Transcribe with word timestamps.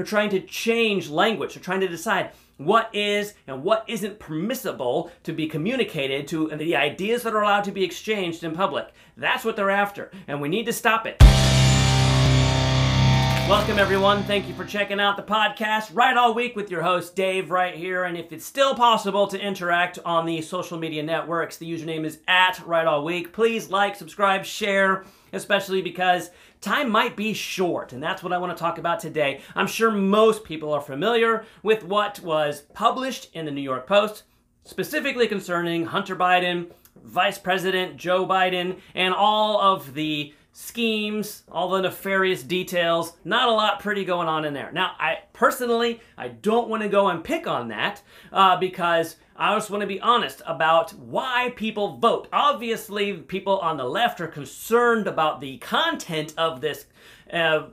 They're 0.00 0.06
trying 0.06 0.30
to 0.30 0.40
change 0.40 1.10
language. 1.10 1.52
They're 1.52 1.62
trying 1.62 1.80
to 1.80 1.86
decide 1.86 2.30
what 2.56 2.88
is 2.94 3.34
and 3.46 3.62
what 3.62 3.84
isn't 3.86 4.18
permissible 4.18 5.12
to 5.24 5.34
be 5.34 5.46
communicated 5.46 6.26
to 6.28 6.48
the 6.56 6.74
ideas 6.74 7.22
that 7.24 7.34
are 7.34 7.42
allowed 7.42 7.64
to 7.64 7.70
be 7.70 7.84
exchanged 7.84 8.42
in 8.42 8.52
public. 8.52 8.94
That's 9.18 9.44
what 9.44 9.56
they're 9.56 9.68
after, 9.68 10.10
and 10.26 10.40
we 10.40 10.48
need 10.48 10.64
to 10.64 10.72
stop 10.72 11.06
it. 11.06 11.49
Welcome, 13.50 13.80
everyone. 13.80 14.22
Thank 14.22 14.46
you 14.46 14.54
for 14.54 14.64
checking 14.64 15.00
out 15.00 15.16
the 15.16 15.24
podcast 15.24 15.90
Right 15.92 16.16
All 16.16 16.34
Week 16.34 16.54
with 16.54 16.70
your 16.70 16.82
host, 16.82 17.16
Dave, 17.16 17.50
right 17.50 17.74
here. 17.74 18.04
And 18.04 18.16
if 18.16 18.32
it's 18.32 18.46
still 18.46 18.76
possible 18.76 19.26
to 19.26 19.40
interact 19.40 19.98
on 20.04 20.24
the 20.24 20.40
social 20.40 20.78
media 20.78 21.02
networks, 21.02 21.56
the 21.56 21.68
username 21.68 22.04
is 22.04 22.20
at 22.28 22.64
Right 22.64 22.86
All 22.86 23.04
Week. 23.04 23.32
Please 23.32 23.68
like, 23.68 23.96
subscribe, 23.96 24.44
share, 24.44 25.04
especially 25.32 25.82
because 25.82 26.30
time 26.60 26.90
might 26.90 27.16
be 27.16 27.34
short, 27.34 27.92
and 27.92 28.00
that's 28.00 28.22
what 28.22 28.32
I 28.32 28.38
want 28.38 28.56
to 28.56 28.60
talk 28.60 28.78
about 28.78 29.00
today. 29.00 29.40
I'm 29.56 29.66
sure 29.66 29.90
most 29.90 30.44
people 30.44 30.72
are 30.72 30.80
familiar 30.80 31.44
with 31.64 31.82
what 31.82 32.20
was 32.20 32.60
published 32.72 33.34
in 33.34 33.46
the 33.46 33.50
New 33.50 33.62
York 33.62 33.84
Post, 33.88 34.22
specifically 34.62 35.26
concerning 35.26 35.86
Hunter 35.86 36.14
Biden, 36.14 36.70
Vice 37.02 37.38
President 37.38 37.96
Joe 37.96 38.24
Biden, 38.24 38.78
and 38.94 39.12
all 39.12 39.60
of 39.60 39.94
the 39.94 40.34
schemes, 40.52 41.44
all 41.50 41.70
the 41.70 41.82
nefarious 41.82 42.42
details. 42.42 43.14
Not 43.24 43.48
a 43.48 43.52
lot 43.52 43.80
pretty 43.80 44.04
going 44.04 44.28
on 44.28 44.44
in 44.44 44.54
there. 44.54 44.72
Now, 44.72 44.94
I 44.98 45.20
personally, 45.32 46.00
I 46.16 46.28
don't 46.28 46.68
want 46.68 46.82
to 46.82 46.88
go 46.88 47.08
and 47.08 47.22
pick 47.22 47.46
on 47.46 47.68
that 47.68 48.02
uh, 48.32 48.56
because 48.58 49.16
I 49.36 49.54
just 49.54 49.70
want 49.70 49.80
to 49.82 49.86
be 49.86 50.00
honest 50.00 50.42
about 50.46 50.92
why 50.92 51.52
people 51.56 51.96
vote. 51.96 52.28
Obviously, 52.32 53.14
people 53.14 53.58
on 53.58 53.76
the 53.76 53.84
left 53.84 54.20
are 54.20 54.28
concerned 54.28 55.06
about 55.06 55.40
the 55.40 55.58
content 55.58 56.34
of 56.36 56.60
this. 56.60 56.86
Uh, 57.32 57.68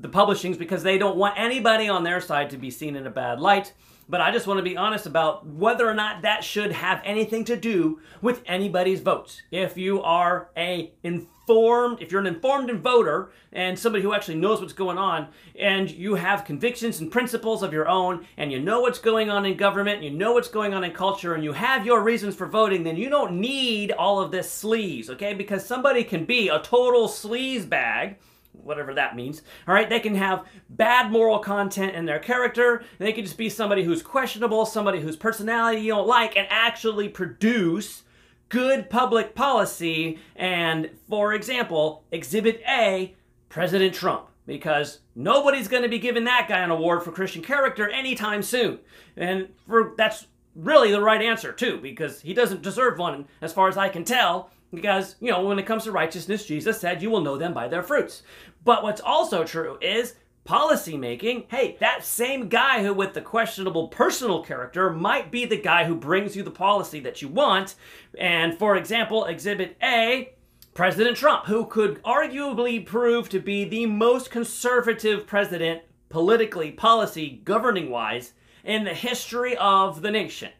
the 0.00 0.08
publishings 0.08 0.56
because 0.56 0.84
they 0.84 0.96
don't 0.96 1.16
want 1.16 1.36
anybody 1.36 1.88
on 1.88 2.04
their 2.04 2.20
side 2.20 2.50
to 2.50 2.56
be 2.56 2.70
seen 2.70 2.94
in 2.94 3.04
a 3.06 3.10
bad 3.10 3.40
light. 3.40 3.72
But 4.08 4.22
I 4.22 4.30
just 4.30 4.46
want 4.46 4.58
to 4.58 4.64
be 4.64 4.76
honest 4.76 5.04
about 5.04 5.46
whether 5.46 5.86
or 5.86 5.92
not 5.92 6.22
that 6.22 6.42
should 6.42 6.72
have 6.72 7.02
anything 7.04 7.44
to 7.44 7.56
do 7.56 8.00
with 8.22 8.42
anybody's 8.46 9.00
votes. 9.00 9.42
If 9.50 9.76
you 9.76 10.00
are 10.02 10.48
a 10.56 10.92
informed, 11.02 12.00
if 12.00 12.10
you're 12.10 12.20
an 12.22 12.26
informed 12.26 12.70
voter 12.80 13.30
and 13.52 13.78
somebody 13.78 14.02
who 14.02 14.14
actually 14.14 14.36
knows 14.36 14.60
what's 14.60 14.72
going 14.72 14.96
on, 14.96 15.28
and 15.58 15.90
you 15.90 16.14
have 16.14 16.46
convictions 16.46 17.00
and 17.00 17.12
principles 17.12 17.62
of 17.62 17.72
your 17.72 17.86
own, 17.86 18.26
and 18.38 18.50
you 18.50 18.58
know 18.58 18.80
what's 18.80 18.98
going 18.98 19.28
on 19.28 19.44
in 19.44 19.56
government, 19.58 19.96
and 19.96 20.04
you 20.04 20.10
know 20.10 20.32
what's 20.32 20.48
going 20.48 20.72
on 20.72 20.84
in 20.84 20.92
culture, 20.92 21.34
and 21.34 21.44
you 21.44 21.52
have 21.52 21.84
your 21.84 22.02
reasons 22.02 22.34
for 22.34 22.46
voting, 22.46 22.84
then 22.84 22.96
you 22.96 23.10
don't 23.10 23.38
need 23.38 23.92
all 23.92 24.20
of 24.20 24.30
this 24.30 24.62
sleaze, 24.62 25.10
okay? 25.10 25.34
Because 25.34 25.64
somebody 25.64 26.02
can 26.02 26.24
be 26.24 26.48
a 26.48 26.60
total 26.60 27.08
sleaze 27.08 27.68
bag 27.68 28.16
whatever 28.62 28.94
that 28.94 29.16
means. 29.16 29.42
All 29.66 29.74
right, 29.74 29.88
they 29.88 30.00
can 30.00 30.14
have 30.14 30.46
bad 30.68 31.10
moral 31.10 31.38
content 31.38 31.94
in 31.94 32.04
their 32.04 32.18
character. 32.18 32.82
They 32.98 33.12
can 33.12 33.24
just 33.24 33.38
be 33.38 33.48
somebody 33.48 33.84
who's 33.84 34.02
questionable, 34.02 34.66
somebody 34.66 35.00
whose 35.00 35.16
personality 35.16 35.80
you 35.80 35.92
don't 35.92 36.06
like, 36.06 36.36
and 36.36 36.46
actually 36.50 37.08
produce 37.08 38.02
good 38.48 38.90
public 38.90 39.34
policy. 39.34 40.18
And 40.36 40.90
for 41.08 41.34
example, 41.34 42.04
Exhibit 42.10 42.60
A, 42.68 43.14
President 43.48 43.94
Trump. 43.94 44.26
Because 44.46 45.00
nobody's 45.14 45.68
going 45.68 45.82
to 45.82 45.90
be 45.90 45.98
giving 45.98 46.24
that 46.24 46.46
guy 46.48 46.60
an 46.60 46.70
award 46.70 47.02
for 47.02 47.12
Christian 47.12 47.42
character 47.42 47.86
anytime 47.86 48.42
soon. 48.42 48.78
And 49.14 49.48
for 49.66 49.92
that's 49.98 50.26
really 50.54 50.90
the 50.90 51.02
right 51.02 51.20
answer, 51.20 51.52
too, 51.52 51.78
because 51.82 52.22
he 52.22 52.32
doesn't 52.32 52.62
deserve 52.62 52.98
one, 52.98 53.28
as 53.42 53.52
far 53.52 53.68
as 53.68 53.76
I 53.76 53.90
can 53.90 54.04
tell. 54.04 54.50
Because, 54.72 55.16
you 55.20 55.30
know, 55.30 55.42
when 55.44 55.58
it 55.58 55.66
comes 55.66 55.84
to 55.84 55.92
righteousness, 55.92 56.46
Jesus 56.46 56.80
said, 56.80 57.02
You 57.02 57.10
will 57.10 57.22
know 57.22 57.38
them 57.38 57.54
by 57.54 57.68
their 57.68 57.82
fruits. 57.82 58.22
But 58.64 58.82
what's 58.82 59.00
also 59.00 59.44
true 59.44 59.78
is 59.80 60.14
policy 60.44 60.96
making. 60.96 61.44
Hey, 61.48 61.76
that 61.80 62.04
same 62.04 62.48
guy 62.48 62.82
who 62.82 62.94
with 62.94 63.12
the 63.12 63.20
questionable 63.20 63.88
personal 63.88 64.42
character 64.42 64.90
might 64.90 65.30
be 65.30 65.44
the 65.44 65.60
guy 65.60 65.84
who 65.84 65.94
brings 65.94 66.34
you 66.34 66.42
the 66.42 66.50
policy 66.50 67.00
that 67.00 67.20
you 67.20 67.28
want. 67.28 67.74
And 68.18 68.58
for 68.58 68.74
example, 68.74 69.26
Exhibit 69.26 69.76
A, 69.82 70.32
President 70.72 71.18
Trump, 71.18 71.44
who 71.46 71.66
could 71.66 72.02
arguably 72.02 72.84
prove 72.84 73.28
to 73.28 73.40
be 73.40 73.64
the 73.64 73.84
most 73.84 74.30
conservative 74.30 75.26
president 75.26 75.82
politically, 76.08 76.72
policy, 76.72 77.42
governing 77.44 77.90
wise 77.90 78.32
in 78.64 78.84
the 78.84 78.94
history 78.94 79.54
of 79.58 80.00
the 80.00 80.10
nation. 80.10 80.52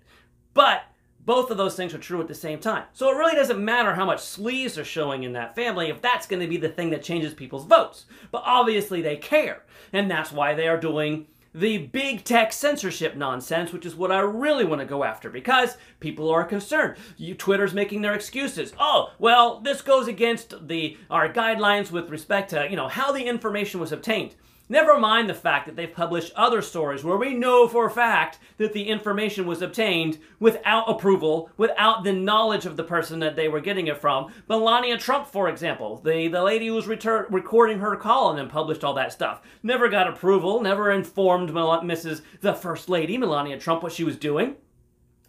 But 0.53 0.83
both 1.29 1.51
of 1.51 1.59
those 1.59 1.77
things 1.77 1.93
are 1.93 1.99
true 1.99 2.23
at 2.23 2.27
the 2.27 2.35
same 2.35 2.59
time. 2.59 2.85
So 2.95 3.11
it 3.11 3.19
really 3.19 3.35
doesn't 3.35 3.63
matter 3.63 3.95
how 3.95 4.07
much 4.07 4.23
sleeves 4.23 4.79
are 4.79 4.85
showing 4.85 5.25
in 5.25 5.35
that 5.35 5.55
family 5.55 5.91
if 5.91 6.01
that's 6.01 6.27
going 6.27 6.41
to 6.41 6.49
be 6.49 6.57
the 6.57 6.71
thing 6.71 6.89
that 6.89 7.03
changes 7.03 7.35
people's 7.35 7.67
votes. 7.67 8.07
But 8.31 8.45
obviously 8.47 9.03
they 9.03 9.19
care. 9.19 9.63
And 9.93 10.11
that's 10.11 10.33
why 10.33 10.55
they 10.55 10.67
are 10.69 10.81
doing 10.81 11.27
the 11.55 11.77
big 11.77 12.25
tech 12.25 12.51
censorship 12.55 13.15
nonsense, 13.15 13.75
which 13.75 13.85
is 13.85 13.95
what 13.95 14.11
I 14.11 14.21
really 14.21 14.65
want 14.65 14.81
to 14.81 14.87
go 14.87 15.05
after 15.05 15.29
because 15.29 15.77
people 16.01 16.31
are 16.31 16.45
concerned. 16.45 16.97
You, 17.19 17.35
Twitter's 17.35 17.75
making 17.75 18.01
their 18.01 18.15
excuses. 18.15 18.73
Oh, 18.81 19.13
well, 19.19 19.61
this 19.61 19.83
goes 19.83 20.09
against 20.09 20.67
the 20.67 20.97
our 21.11 21.31
guidelines 21.31 21.91
with 21.91 22.09
respect 22.09 22.49
to, 22.51 22.67
you 22.71 22.77
know, 22.77 22.89
how 22.89 23.13
the 23.13 23.25
information 23.25 23.81
was 23.81 23.93
obtained. 23.93 24.35
Never 24.71 24.99
mind 24.99 25.31
the 25.31 25.35
fact 25.35 25.67
that 25.67 25.77
they've 25.77 25.91
published 25.91 26.33
other 26.37 26.61
stories 26.61 27.03
where 27.03 27.17
we 27.17 27.33
know 27.33 27.67
for 27.67 27.87
a 27.87 27.91
fact 27.91 28.39
that 28.59 28.75
the 28.75 28.89
information 28.89 29.47
was 29.47 29.63
obtained 29.63 30.19
without 30.39 30.91
approval, 30.91 31.51
without 31.57 32.05
the 32.05 32.13
knowledge 32.13 32.67
of 32.67 32.77
the 32.77 32.85
person 32.85 33.19
that 33.21 33.35
they 33.35 33.49
were 33.49 33.61
getting 33.61 33.87
it 33.87 33.97
from. 33.97 34.31
Melania 34.47 34.99
Trump, 34.99 35.27
for 35.27 35.49
example, 35.49 36.03
the, 36.05 36.29
the 36.29 36.43
lady 36.43 36.67
who 36.67 36.75
was 36.75 36.87
recording 36.87 37.79
her 37.79 37.97
call 37.97 38.29
and 38.29 38.39
then 38.39 38.51
published 38.51 38.85
all 38.85 38.95
that 38.95 39.13
stuff, 39.13 39.41
never 39.63 39.89
got 39.89 40.07
approval, 40.07 40.61
never 40.61 40.91
informed 40.91 41.51
Mrs. 41.51 42.21
the 42.43 42.53
First 42.53 42.91
Lady, 42.91 43.17
Melania 43.17 43.59
Trump, 43.59 43.83
what 43.83 43.93
she 43.93 44.05
was 44.05 44.17
doing. 44.17 44.57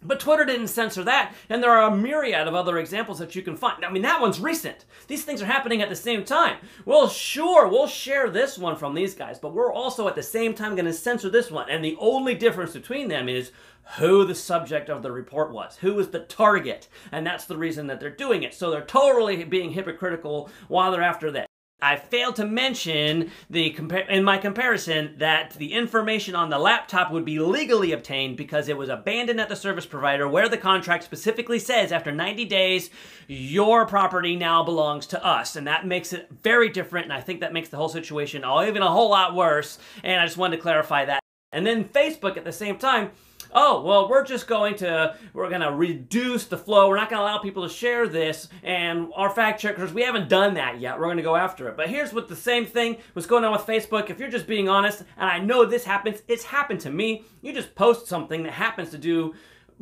But 0.02 0.18
Twitter 0.18 0.46
didn't 0.46 0.68
censor 0.68 1.04
that, 1.04 1.34
and 1.48 1.62
there 1.62 1.70
are 1.70 1.90
a 1.90 1.96
myriad 1.96 2.48
of 2.48 2.54
other 2.54 2.78
examples 2.78 3.18
that 3.18 3.34
you 3.34 3.42
can 3.42 3.56
find. 3.56 3.84
I 3.84 3.90
mean, 3.90 4.02
that 4.02 4.20
one's 4.20 4.40
recent. 4.40 4.86
These 5.08 5.24
things 5.24 5.42
are 5.42 5.46
happening 5.46 5.82
at 5.82 5.90
the 5.90 5.96
same 5.96 6.24
time. 6.24 6.56
Well, 6.86 7.08
sure, 7.08 7.68
we'll 7.68 7.86
share 7.86 8.30
this 8.30 8.56
one 8.56 8.76
from 8.76 8.94
these 8.94 9.14
guys, 9.14 9.38
but 9.38 9.52
we're 9.52 9.72
also 9.72 10.08
at 10.08 10.14
the 10.14 10.22
same 10.22 10.54
time 10.54 10.74
going 10.74 10.86
to 10.86 10.92
censor 10.92 11.28
this 11.28 11.50
one. 11.50 11.68
And 11.68 11.84
the 11.84 11.96
only 12.00 12.34
difference 12.34 12.72
between 12.72 13.08
them 13.08 13.28
is 13.28 13.52
who 13.98 14.24
the 14.24 14.34
subject 14.34 14.88
of 14.88 15.02
the 15.02 15.12
report 15.12 15.52
was, 15.52 15.76
who 15.76 15.94
was 15.94 16.08
the 16.08 16.20
target, 16.20 16.88
and 17.12 17.26
that's 17.26 17.44
the 17.44 17.58
reason 17.58 17.86
that 17.88 18.00
they're 18.00 18.08
doing 18.08 18.42
it. 18.42 18.54
So 18.54 18.70
they're 18.70 18.82
totally 18.82 19.44
being 19.44 19.72
hypocritical 19.72 20.48
while 20.68 20.92
they're 20.92 21.02
after 21.02 21.30
that. 21.32 21.49
I 21.82 21.96
failed 21.96 22.36
to 22.36 22.46
mention 22.46 23.30
the 23.48 23.74
in 24.08 24.22
my 24.22 24.38
comparison 24.38 25.14
that 25.18 25.52
the 25.54 25.72
information 25.72 26.34
on 26.34 26.50
the 26.50 26.58
laptop 26.58 27.10
would 27.10 27.24
be 27.24 27.38
legally 27.38 27.92
obtained 27.92 28.36
because 28.36 28.68
it 28.68 28.76
was 28.76 28.88
abandoned 28.88 29.40
at 29.40 29.48
the 29.48 29.56
service 29.56 29.86
provider 29.86 30.28
where 30.28 30.48
the 30.48 30.58
contract 30.58 31.04
specifically 31.04 31.58
says 31.58 31.90
after 31.90 32.12
90 32.12 32.44
days 32.44 32.90
your 33.28 33.86
property 33.86 34.36
now 34.36 34.62
belongs 34.62 35.06
to 35.06 35.24
us 35.24 35.56
and 35.56 35.66
that 35.66 35.86
makes 35.86 36.12
it 36.12 36.28
very 36.42 36.68
different 36.68 37.04
and 37.04 37.12
I 37.12 37.20
think 37.20 37.40
that 37.40 37.52
makes 37.52 37.70
the 37.70 37.76
whole 37.76 37.88
situation 37.88 38.44
all 38.44 38.62
even 38.64 38.82
a 38.82 38.90
whole 38.90 39.10
lot 39.10 39.34
worse 39.34 39.78
and 40.02 40.20
I 40.20 40.26
just 40.26 40.36
wanted 40.36 40.56
to 40.56 40.62
clarify 40.62 41.06
that. 41.06 41.20
And 41.52 41.66
then 41.66 41.84
Facebook 41.84 42.36
at 42.36 42.44
the 42.44 42.52
same 42.52 42.78
time 42.78 43.10
oh, 43.52 43.82
well, 43.82 44.08
we're 44.08 44.24
just 44.24 44.46
going 44.46 44.76
to, 44.76 45.16
we're 45.32 45.48
going 45.48 45.60
to 45.60 45.72
reduce 45.72 46.46
the 46.46 46.58
flow. 46.58 46.88
We're 46.88 46.96
not 46.96 47.10
going 47.10 47.20
to 47.20 47.24
allow 47.24 47.38
people 47.38 47.62
to 47.62 47.72
share 47.72 48.08
this. 48.08 48.48
And 48.62 49.08
our 49.14 49.30
fact 49.30 49.60
checkers, 49.60 49.92
we 49.92 50.02
haven't 50.02 50.28
done 50.28 50.54
that 50.54 50.80
yet. 50.80 50.98
We're 50.98 51.06
going 51.06 51.16
to 51.16 51.22
go 51.22 51.36
after 51.36 51.68
it. 51.68 51.76
But 51.76 51.88
here's 51.88 52.12
what 52.12 52.28
the 52.28 52.36
same 52.36 52.66
thing 52.66 52.96
was 53.14 53.26
going 53.26 53.44
on 53.44 53.52
with 53.52 53.62
Facebook. 53.62 54.10
If 54.10 54.18
you're 54.18 54.30
just 54.30 54.46
being 54.46 54.68
honest, 54.68 55.02
and 55.16 55.28
I 55.30 55.38
know 55.38 55.64
this 55.64 55.84
happens, 55.84 56.22
it's 56.28 56.44
happened 56.44 56.80
to 56.80 56.90
me. 56.90 57.24
You 57.42 57.52
just 57.52 57.74
post 57.74 58.06
something 58.06 58.42
that 58.44 58.52
happens 58.52 58.90
to 58.90 58.98
do 58.98 59.34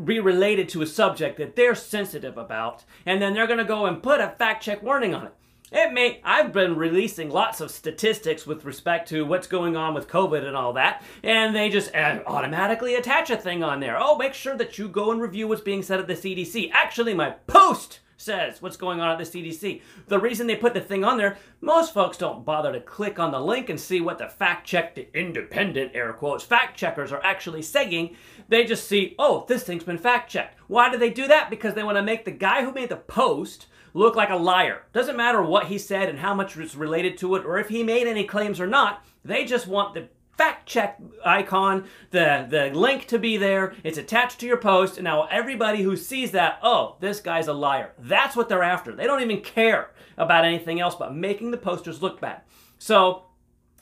be 0.05 0.21
related 0.21 0.69
to 0.69 0.83
a 0.83 0.87
subject 0.87 1.39
that 1.39 1.57
they're 1.57 1.75
sensitive 1.75 2.39
about, 2.39 2.85
and 3.05 3.21
then 3.21 3.35
they're 3.35 3.49
going 3.49 3.59
to 3.59 3.65
go 3.65 3.87
and 3.87 4.03
put 4.03 4.21
a 4.21 4.29
fact 4.39 4.63
check 4.63 4.83
warning 4.83 5.15
on 5.15 5.27
it. 5.27 5.35
It 5.71 5.93
may, 5.93 6.21
I've 6.25 6.53
been 6.53 6.77
releasing 6.77 7.29
lots 7.29 7.61
of 7.61 7.71
statistics 7.71 8.47
with 8.47 8.65
respect 8.65 9.09
to 9.11 9.27
what's 9.27 9.47
going 9.47 9.77
on 9.77 9.93
with 9.93 10.09
COVID 10.09 10.47
and 10.47 10.57
all 10.57 10.73
that, 10.75 11.03
and 11.23 11.55
they 11.55 11.69
just 11.69 11.95
uh, 11.95 12.21
automatically 12.27 12.95
attach 12.95 13.29
a 13.29 13.37
thing 13.37 13.63
on 13.63 13.81
there. 13.81 13.99
Oh, 14.01 14.17
make 14.17 14.33
sure 14.33 14.57
that 14.57 14.79
you 14.79 14.89
go 14.89 15.11
and 15.11 15.21
review 15.21 15.47
what's 15.47 15.61
being 15.61 15.83
said 15.83 16.01
at 16.01 16.07
the 16.07 16.15
CDC. 16.15 16.71
Actually, 16.73 17.13
my 17.13 17.31
post 17.47 18.01
says 18.17 18.61
what's 18.63 18.79
going 18.79 19.01
on 19.01 19.11
at 19.11 19.19
the 19.19 19.25
CDC. 19.43 19.83
The 20.07 20.19
reason 20.19 20.47
they 20.47 20.57
put 20.57 20.73
the 20.73 20.81
thing 20.81 21.05
on 21.05 21.19
there, 21.19 21.37
most 21.61 21.93
folks 21.93 22.17
don't 22.17 22.47
bother 22.47 22.73
to 22.73 22.81
click 22.81 23.19
on 23.19 23.31
the 23.31 23.41
link 23.41 23.69
and 23.69 23.79
see 23.79 24.01
what 24.01 24.19
the 24.19 24.29
fact 24.29 24.67
check, 24.67 24.95
the 24.95 25.09
independent 25.17 25.93
air 25.95 26.15
quotes, 26.15 26.45
fact 26.45 26.79
checkers 26.79 27.13
are 27.13 27.23
actually 27.23 27.63
saying. 27.63 28.17
They 28.49 28.65
just 28.65 28.89
see, 28.89 29.15
oh, 29.19 29.45
this 29.49 29.65
thing's 29.65 29.85
been 29.85 29.99
fact 29.99 30.31
checked. 30.31 30.59
Why 30.67 30.91
do 30.91 30.97
they 30.97 31.11
do 31.11 31.29
that? 31.29 31.51
Because 31.51 31.75
they 31.75 31.83
want 31.83 31.99
to 31.99 32.03
make 32.03 32.25
the 32.25 32.31
guy 32.31 32.65
who 32.65 32.73
made 32.73 32.89
the 32.89 32.97
post 32.97 33.67
look 33.99 34.17
like 34.17 34.31
a 34.31 34.37
liar. 34.37 34.83
Doesn't 34.93 35.17
matter 35.17 35.43
what 35.43 35.67
he 35.67 35.79
said 35.79 36.09
and 36.09 36.19
how 36.19 36.35
much 36.35 36.57
was 36.57 36.77
related 36.77 37.19
to 37.19 37.35
it 37.37 37.45
or 37.45 37.59
if 37.59 37.69
he 37.69 37.83
made 37.83 38.07
any 38.07 38.25
claims 38.25 38.61
or 38.61 38.67
not. 38.67 39.05
They 39.25 39.45
just 39.45 39.67
want 39.67 39.95
the 39.95 40.09
fact 40.37 40.67
check 40.67 41.01
icon, 41.25 41.85
the, 42.11 42.47
the 42.49 42.71
link 42.71 43.07
to 43.09 43.19
be 43.19 43.37
there. 43.37 43.75
It's 43.83 43.99
attached 43.99 44.39
to 44.41 44.47
your 44.47 44.57
post. 44.57 44.97
And 44.97 45.05
now 45.05 45.25
everybody 45.25 45.83
who 45.83 45.97
sees 45.97 46.31
that, 46.31 46.61
oh, 46.63 46.97
this 47.01 47.21
guy's 47.21 47.49
a 47.49 47.53
liar. 47.53 47.93
That's 47.99 48.37
what 48.37 48.49
they're 48.49 48.63
after. 48.63 48.95
They 48.95 49.05
don't 49.05 49.23
even 49.23 49.41
care 49.41 49.91
about 50.17 50.45
anything 50.45 50.81
else 50.81 50.95
but 50.95 51.15
making 51.15 51.51
the 51.51 51.57
posters 51.57 52.03
look 52.03 52.21
bad. 52.21 52.43
So 52.79 53.25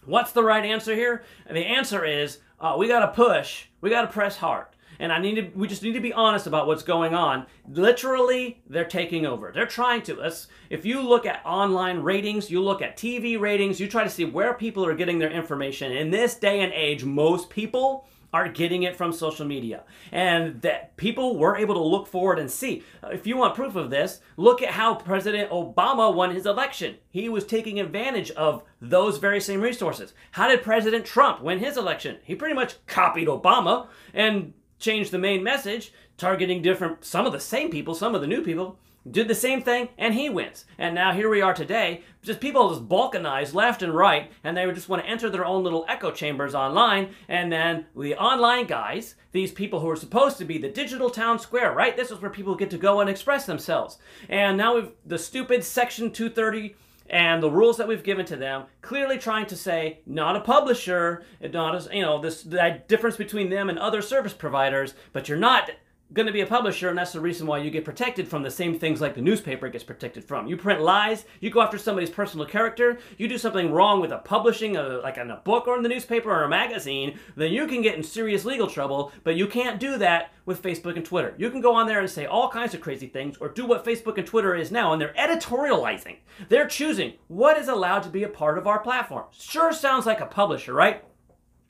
What's 0.07 0.31
the 0.31 0.45
right 0.45 0.65
answer 0.65 0.95
here? 0.95 1.25
The 1.51 1.67
answer 1.67 2.05
is 2.05 2.39
uh, 2.61 2.77
we 2.79 2.87
got 2.87 3.01
to 3.01 3.09
push, 3.09 3.67
we 3.81 3.91
got 3.91 4.03
to 4.03 4.07
press 4.07 4.37
hard. 4.37 4.67
And 4.99 5.13
I 5.13 5.19
need 5.19 5.35
to, 5.37 5.59
we 5.59 5.69
just 5.69 5.83
need 5.83 5.93
to 5.93 6.01
be 6.01 6.13
honest 6.13 6.47
about 6.47 6.67
what's 6.67 6.83
going 6.83 7.15
on. 7.15 7.47
Literally, 7.69 8.63
they're 8.69 8.85
taking 8.85 9.27
over. 9.27 9.53
They're 9.53 9.67
trying 9.67 10.03
to. 10.03 10.15
Let's, 10.15 10.49
if 10.71 10.85
you 10.85 11.01
look 11.01 11.27
at 11.27 11.45
online 11.45 12.01
ratings, 12.01 12.51
you 12.51 12.63
look 12.63 12.83
at 12.83 12.97
TV 12.97 13.39
ratings, 13.39 13.81
you 13.81 13.89
try 13.89 14.05
to 14.05 14.11
see 14.11 14.25
where 14.25 14.55
people 14.55 14.85
are 14.85 14.95
getting 14.95 15.19
their 15.19 15.31
information. 15.31 15.93
In 15.93 16.11
this 16.11 16.35
day 16.35 16.61
and 16.61 16.73
age, 16.73 17.05
most 17.05 17.51
people 17.51 18.07
are 18.33 18.49
getting 18.49 18.83
it 18.83 18.97
from 18.97 19.13
social 19.13 19.47
media. 19.47 19.83
And 20.13 20.61
that 20.63 20.97
people 20.97 21.39
were 21.39 21.57
able 21.57 21.75
to 21.75 21.83
look 21.83 22.07
forward 22.07 22.39
and 22.39 22.51
see. 22.51 22.83
If 23.05 23.27
you 23.27 23.37
want 23.37 23.55
proof 23.55 23.77
of 23.77 23.91
this, 23.91 24.21
look 24.37 24.63
at 24.63 24.71
how 24.71 24.95
President 24.95 25.51
Obama 25.51 26.15
won 26.15 26.35
his 26.35 26.45
election. 26.45 26.97
He 27.09 27.29
was 27.29 27.47
taking 27.47 27.81
advantage 27.81 28.31
of 28.33 28.63
those 28.81 29.19
very 29.19 29.41
same 29.41 29.61
resources. 29.61 30.13
How 30.33 30.49
did 30.49 30.63
President 30.63 31.07
Trump 31.07 31.41
win 31.41 31.61
his 31.61 31.77
election? 31.77 32.19
He 32.25 32.35
pretty 32.35 32.55
much 32.55 32.75
copied 32.87 33.29
Obama 33.29 33.89
and 34.13 34.53
changed 34.79 35.11
the 35.11 35.19
main 35.19 35.43
message, 35.43 35.93
targeting 36.17 36.63
different, 36.63 37.05
some 37.05 37.27
of 37.27 37.33
the 37.33 37.41
same 37.41 37.71
people, 37.71 37.95
some 37.95 38.15
of 38.15 38.21
the 38.21 38.27
new 38.27 38.43
people, 38.43 38.79
did 39.11 39.29
the 39.29 39.35
same 39.35 39.63
thing 39.63 39.89
and 39.99 40.15
he 40.15 40.29
wins. 40.29 40.65
And 40.79 40.95
now 40.95 41.13
here 41.13 41.29
we 41.29 41.41
are 41.41 41.55
today, 41.55 42.03
just 42.23 42.41
people 42.41 42.71
just 42.71 42.89
balkanize 42.89 43.55
left 43.55 43.83
and 43.83 43.95
right 43.95 44.31
and 44.43 44.57
they 44.57 44.71
just 44.73 44.89
want 44.89 45.03
to 45.03 45.09
enter 45.09 45.31
their 45.31 45.45
own 45.45 45.63
little 45.63 45.85
echo 45.89 46.11
chambers 46.11 46.55
online 46.55 47.15
and 47.29 47.53
then 47.53 47.87
the 47.97 48.17
online 48.17 48.67
guys, 48.67 49.15
these 49.33 49.53
people 49.53 49.81
who 49.81 49.89
are 49.89 49.97
supposed 49.97 50.39
to 50.39 50.45
be 50.45 50.59
the 50.59 50.69
digital 50.69 51.11
town 51.11 51.39
square, 51.39 51.73
right? 51.73 51.97
This 51.97 52.11
is 52.11 52.21
where 52.21 52.31
people 52.31 52.57
get 52.57 52.71
to 52.71 52.79
go 52.79 53.01
and 53.01 53.09
express 53.09 53.47
themselves. 53.47 53.99
And 54.29 54.57
now 54.57 54.75
we've 54.75 54.91
the 55.05 55.19
stupid 55.19 55.63
section 55.63 56.11
230 56.11 56.75
and 57.11 57.43
the 57.43 57.51
rules 57.51 57.77
that 57.77 57.89
we've 57.89 58.03
given 58.03 58.27
to 58.27 58.37
them 58.37 58.65
clearly 58.83 59.19
trying 59.19 59.47
to 59.47 59.57
say 59.57 60.01
not 60.07 60.37
a 60.37 60.41
publisher 60.41 61.25
not 61.53 61.75
as 61.75 61.89
you 61.93 62.03
know 62.03 62.21
this 62.21 62.43
that 62.43 62.89
difference 62.89 63.17
between 63.17 63.51
them 63.51 63.69
and 63.69 63.79
other 63.79 64.03
service 64.03 64.33
providers 64.33 64.95
but 65.13 65.29
you're 65.29 65.39
not 65.39 65.71
going 66.13 66.27
to 66.27 66.33
be 66.33 66.41
a 66.41 66.47
publisher, 66.47 66.89
and 66.89 66.97
that's 66.97 67.13
the 67.13 67.21
reason 67.21 67.47
why 67.47 67.59
you 67.59 67.71
get 67.71 67.85
protected 67.85 68.29
from 68.29 68.43
the 68.43 68.51
same 68.51 68.79
things 68.79 69.01
like 69.01 69.15
the 69.15 69.21
newspaper 69.21 69.69
gets 69.69 69.83
protected 69.83 70.25
from. 70.25 70.47
You 70.47 70.57
print 70.57 70.81
lies, 70.81 71.25
you 71.41 71.51
go 71.51 71.61
after 71.61 71.79
somebody's 71.79 72.11
personal 72.11 72.47
character, 72.47 72.99
you 73.19 73.27
do 73.27 73.39
something 73.39 73.73
wrong 73.73 74.01
with 74.01 74.13
a 74.13 74.19
publishing, 74.19 74.77
a, 74.77 74.99
like 74.99 75.19
in 75.19 75.31
a 75.31 75.37
book 75.37 75.67
or 75.67 75.77
in 75.77 75.83
the 75.83 75.89
newspaper 75.89 76.31
or 76.31 76.45
a 76.45 76.49
magazine, 76.49 77.19
then 77.35 77.53
you 77.53 77.67
can 77.67 77.83
get 77.83 77.97
in 77.97 78.03
serious 78.03 78.45
legal 78.45 78.69
trouble, 78.69 79.13
but 79.25 79.37
you 79.37 79.47
can't 79.47 79.81
do 79.81 79.99
that 79.99 80.33
with 80.45 80.63
Facebook 80.63 80.97
and 80.97 81.05
Twitter. 81.05 81.35
You 81.37 81.51
can 81.51 81.61
go 81.61 81.75
on 81.75 81.89
there 81.89 82.01
and 82.01 82.09
say 82.09 82.25
all 82.25 82.49
kinds 82.51 82.73
of 82.73 82.81
crazy 82.81 83.09
things, 83.09 83.37
or 83.39 83.49
do 83.49 83.67
what 83.67 83.85
Facebook 83.85 84.17
and 84.17 84.27
Twitter 84.27 84.55
is 84.55 84.71
now, 84.71 84.93
and 84.93 85.03
they're 85.03 85.15
editorializing. 85.15 86.19
They're 86.49 86.69
choosing 86.69 87.15
what 87.27 87.59
is 87.59 87.69
allowed 87.69 88.05
to 88.05 88.11
be 88.11 88.23
a 88.23 88.29
part 88.29 88.59
of 88.59 88.67
our 88.67 88.79
platform. 88.79 89.25
Sure 89.33 89.73
sounds 89.73 90.07
like 90.07 90.21
a 90.21 90.27
publisher, 90.27 90.73
right? 90.73 91.03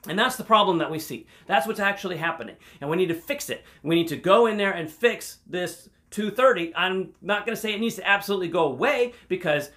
And 0.09 0.17
that's 0.17 0.35
the 0.35 0.43
problem 0.43 0.77
that 0.77 0.91
we 0.91 0.99
see. 0.99 1.27
That's 1.45 1.67
what's 1.67 1.79
actually 1.79 2.17
happening. 2.17 2.55
And 2.81 2.89
we 2.89 2.97
need 2.97 3.09
to 3.09 3.15
fix 3.15 3.49
it. 3.49 3.63
We 3.83 3.95
need 3.95 4.07
to 4.09 4.17
go 4.17 4.45
in 4.47 4.57
there 4.57 4.71
and 4.71 4.89
fix 4.89 5.39
this 5.47 5.89
230. 6.11 6.73
I'm 6.75 7.13
not 7.21 7.45
going 7.45 7.55
to 7.55 7.61
say 7.61 7.73
it 7.73 7.79
needs 7.79 7.95
to 7.95 8.07
absolutely 8.07 8.47
go 8.47 8.65
away 8.65 9.13
because 9.27 9.71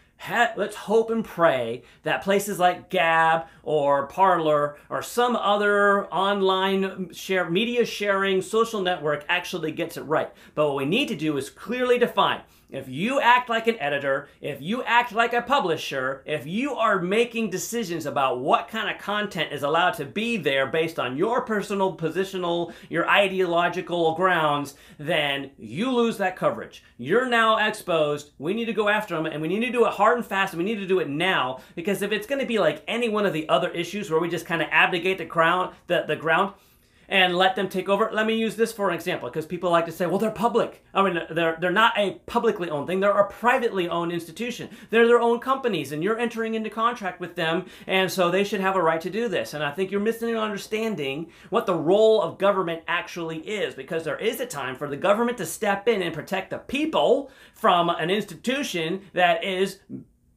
let's 0.54 0.76
hope 0.76 1.10
and 1.10 1.24
pray 1.24 1.82
that 2.02 2.22
places 2.22 2.58
like 2.58 2.90
Gab 2.90 3.46
or 3.62 4.06
Parler 4.06 4.76
or 4.90 5.02
some 5.02 5.34
other 5.34 6.06
online 6.08 7.12
share 7.12 7.48
media 7.48 7.84
sharing 7.86 8.42
social 8.42 8.82
network 8.82 9.24
actually 9.28 9.72
gets 9.72 9.96
it 9.96 10.02
right. 10.02 10.30
But 10.54 10.68
what 10.68 10.76
we 10.76 10.84
need 10.84 11.08
to 11.08 11.16
do 11.16 11.36
is 11.38 11.48
clearly 11.48 11.98
define 11.98 12.42
if 12.72 12.88
you 12.88 13.20
act 13.20 13.48
like 13.48 13.66
an 13.66 13.78
editor, 13.80 14.28
if 14.40 14.60
you 14.62 14.82
act 14.84 15.12
like 15.12 15.32
a 15.32 15.42
publisher, 15.42 16.22
if 16.24 16.46
you 16.46 16.74
are 16.74 17.00
making 17.00 17.50
decisions 17.50 18.06
about 18.06 18.40
what 18.40 18.68
kind 18.68 18.88
of 18.88 19.00
content 19.00 19.52
is 19.52 19.62
allowed 19.62 19.92
to 19.94 20.04
be 20.04 20.36
there 20.36 20.66
based 20.66 20.98
on 20.98 21.16
your 21.16 21.42
personal 21.42 21.96
positional, 21.96 22.72
your 22.88 23.08
ideological 23.08 24.14
grounds, 24.14 24.74
then 24.98 25.50
you 25.58 25.90
lose 25.90 26.18
that 26.18 26.36
coverage. 26.36 26.82
You're 26.98 27.28
now 27.28 27.66
exposed. 27.66 28.30
We 28.38 28.54
need 28.54 28.66
to 28.66 28.72
go 28.72 28.88
after 28.88 29.16
them 29.16 29.26
and 29.26 29.42
we 29.42 29.48
need 29.48 29.66
to 29.66 29.72
do 29.72 29.86
it 29.86 29.92
hard 29.92 30.18
and 30.18 30.26
fast 30.26 30.52
and 30.52 30.62
we 30.62 30.68
need 30.70 30.80
to 30.80 30.86
do 30.86 31.00
it 31.00 31.08
now 31.08 31.60
because 31.74 32.02
if 32.02 32.12
it's 32.12 32.26
going 32.26 32.40
to 32.40 32.46
be 32.46 32.58
like 32.58 32.84
any 32.86 33.08
one 33.08 33.26
of 33.26 33.32
the 33.32 33.48
other 33.48 33.70
issues 33.70 34.10
where 34.10 34.20
we 34.20 34.28
just 34.28 34.46
kind 34.46 34.62
of 34.62 34.68
abdicate 34.70 35.18
the 35.18 35.26
crown, 35.26 35.74
the, 35.86 36.04
the 36.06 36.16
ground, 36.16 36.54
and 37.10 37.36
let 37.36 37.56
them 37.56 37.68
take 37.68 37.88
over. 37.88 38.08
Let 38.12 38.24
me 38.24 38.34
use 38.34 38.54
this 38.54 38.72
for 38.72 38.88
an 38.88 38.94
example 38.94 39.28
because 39.28 39.44
people 39.44 39.70
like 39.70 39.86
to 39.86 39.92
say, 39.92 40.06
well, 40.06 40.18
they're 40.18 40.30
public. 40.30 40.84
I 40.94 41.02
mean, 41.02 41.20
they're, 41.28 41.58
they're 41.60 41.72
not 41.72 41.98
a 41.98 42.20
publicly 42.26 42.70
owned 42.70 42.86
thing. 42.86 43.00
They're 43.00 43.10
a 43.10 43.28
privately 43.28 43.88
owned 43.88 44.12
institution. 44.12 44.70
They're 44.90 45.08
their 45.08 45.20
own 45.20 45.40
companies 45.40 45.90
and 45.90 46.04
you're 46.04 46.18
entering 46.18 46.54
into 46.54 46.70
contract 46.70 47.20
with 47.20 47.34
them. 47.34 47.66
And 47.88 48.10
so 48.10 48.30
they 48.30 48.44
should 48.44 48.60
have 48.60 48.76
a 48.76 48.82
right 48.82 49.00
to 49.00 49.10
do 49.10 49.28
this. 49.28 49.54
And 49.54 49.64
I 49.64 49.72
think 49.72 49.90
you're 49.90 50.00
missing 50.00 50.30
an 50.30 50.36
understanding 50.36 51.32
what 51.50 51.66
the 51.66 51.74
role 51.74 52.22
of 52.22 52.38
government 52.38 52.82
actually 52.86 53.38
is 53.38 53.74
because 53.74 54.04
there 54.04 54.18
is 54.18 54.38
a 54.38 54.46
time 54.46 54.76
for 54.76 54.88
the 54.88 54.96
government 54.96 55.38
to 55.38 55.46
step 55.46 55.88
in 55.88 56.02
and 56.02 56.14
protect 56.14 56.50
the 56.50 56.58
people 56.58 57.30
from 57.54 57.88
an 57.88 58.08
institution 58.08 59.02
that 59.14 59.42
is 59.42 59.80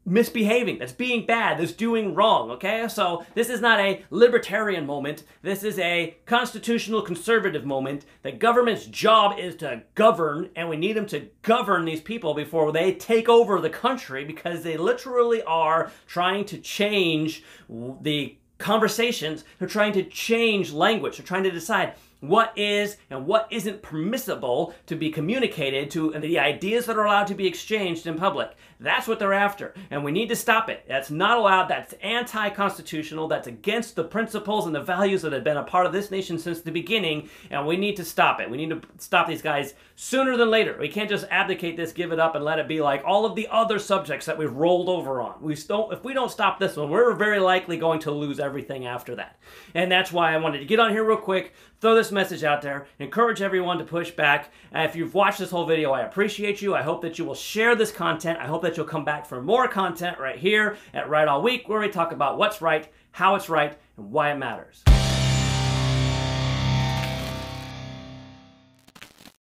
misbehaving, 0.05 0.79
that's 0.79 0.91
being 0.91 1.25
bad, 1.25 1.57
that's 1.57 1.71
doing 1.71 2.13
wrong, 2.13 2.51
okay? 2.51 2.88
So 2.88 3.25
this 3.35 3.50
is 3.50 3.61
not 3.61 3.79
a 3.79 4.03
libertarian 4.09 4.85
moment. 4.85 5.23
This 5.41 5.63
is 5.63 5.79
a 5.79 6.17
constitutional 6.25 7.01
conservative 7.01 7.65
moment. 7.65 8.05
The 8.21 8.31
government's 8.31 8.85
job 8.85 9.39
is 9.39 9.55
to 9.57 9.83
govern, 9.95 10.50
and 10.55 10.69
we 10.69 10.77
need 10.77 10.94
them 10.94 11.05
to 11.07 11.29
govern 11.41 11.85
these 11.85 12.01
people 12.01 12.33
before 12.33 12.71
they 12.71 12.94
take 12.94 13.29
over 13.29 13.59
the 13.59 13.69
country 13.69 14.25
because 14.25 14.63
they 14.63 14.77
literally 14.77 15.41
are 15.44 15.91
trying 16.07 16.45
to 16.45 16.57
change 16.57 17.44
the 17.69 18.38
conversations. 18.57 19.44
They're 19.59 19.67
trying 19.67 19.94
to 19.94 20.03
change 20.03 20.71
language. 20.71 21.17
They're 21.17 21.25
trying 21.25 21.44
to 21.44 21.51
decide 21.51 21.94
what 22.23 22.57
is 22.57 22.95
and 23.09 23.25
what 23.25 23.47
isn't 23.51 23.81
permissible 23.81 24.73
to 24.85 24.95
be 24.95 25.11
communicated 25.11 25.91
to 25.91 26.13
and 26.13 26.23
the 26.23 26.39
ideas 26.39 26.85
that 26.85 26.95
are 26.95 27.05
allowed 27.05 27.27
to 27.27 27.35
be 27.35 27.45
exchanged 27.45 28.07
in 28.07 28.15
public. 28.15 28.55
That's 28.79 29.07
what 29.07 29.19
they're 29.19 29.33
after, 29.33 29.73
and 29.91 30.03
we 30.03 30.11
need 30.11 30.29
to 30.29 30.35
stop 30.35 30.69
it. 30.69 30.85
That's 30.87 31.11
not 31.11 31.37
allowed, 31.37 31.67
that's 31.67 31.93
anti 32.01 32.49
constitutional, 32.49 33.27
that's 33.27 33.47
against 33.47 33.95
the 33.95 34.03
principles 34.03 34.65
and 34.65 34.75
the 34.75 34.81
values 34.81 35.21
that 35.21 35.33
have 35.33 35.43
been 35.43 35.57
a 35.57 35.63
part 35.63 35.85
of 35.85 35.93
this 35.93 36.11
nation 36.11 36.37
since 36.37 36.61
the 36.61 36.71
beginning, 36.71 37.29
and 37.49 37.67
we 37.67 37.77
need 37.77 37.97
to 37.97 38.05
stop 38.05 38.39
it. 38.39 38.49
We 38.49 38.57
need 38.57 38.69
to 38.69 38.81
stop 38.97 39.27
these 39.27 39.41
guys 39.41 39.73
sooner 39.95 40.35
than 40.37 40.49
later. 40.49 40.77
We 40.79 40.89
can't 40.89 41.09
just 41.09 41.25
abdicate 41.29 41.77
this, 41.77 41.91
give 41.91 42.11
it 42.11 42.19
up, 42.19 42.35
and 42.35 42.43
let 42.43 42.59
it 42.59 42.67
be 42.67 42.81
like 42.81 43.03
all 43.05 43.25
of 43.25 43.35
the 43.35 43.47
other 43.51 43.79
subjects 43.79 44.25
that 44.25 44.37
we've 44.37 44.51
rolled 44.51 44.89
over 44.89 45.21
on. 45.21 45.35
We 45.41 45.55
don't, 45.55 45.93
if 45.93 46.03
we 46.03 46.13
don't 46.13 46.31
stop 46.31 46.59
this 46.59 46.75
one, 46.75 46.89
we're 46.89 47.13
very 47.13 47.39
likely 47.39 47.77
going 47.77 47.99
to 48.01 48.11
lose 48.11 48.39
everything 48.39 48.85
after 48.85 49.15
that. 49.15 49.37
And 49.73 49.91
that's 49.91 50.11
why 50.11 50.33
I 50.33 50.37
wanted 50.37 50.59
to 50.59 50.65
get 50.65 50.79
on 50.79 50.91
here 50.91 51.03
real 51.03 51.17
quick, 51.17 51.53
throw 51.79 51.95
this 51.95 52.12
message 52.13 52.44
out 52.44 52.61
there, 52.61 52.87
encourage 52.99 53.42
everyone 53.42 53.78
to 53.80 53.83
push 53.83 54.11
back. 54.11 54.52
And 54.71 54.90
if 54.90 54.95
you've 54.95 55.14
watched 55.14 55.40
this 55.40 55.52
whole 55.52 55.66
video, 55.66 55.92
I 55.92 56.02
appreciate 56.02 56.61
you. 56.61 56.76
I 56.76 56.81
hope 56.81 57.02
that 57.02 57.18
you 57.19 57.26
will 57.26 57.35
share 57.35 57.76
this 57.76 57.92
content. 57.92 58.40
I 58.40 58.45
hope 58.45 58.61
that 58.61 58.78
you'll 58.78 58.85
come 58.85 59.06
back 59.06 59.26
for 59.26 59.42
more 59.42 59.68
content 59.68 60.19
right 60.19 60.37
here 60.37 60.78
at 60.94 61.09
Right 61.09 61.28
All 61.28 61.42
Week, 61.42 61.68
where 61.68 61.80
we 61.80 61.90
talk 61.90 62.11
about 62.11 62.37
what's 62.37 62.61
right, 62.61 62.87
how 63.11 63.35
it's 63.35 63.49
right, 63.49 63.78
and 63.97 64.11
why 64.11 64.31
it 64.31 64.37
matters. 64.37 64.83